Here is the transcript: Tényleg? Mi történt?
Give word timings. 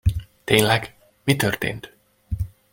Tényleg? 0.43 0.95
Mi 1.23 1.35
történt? 1.35 1.93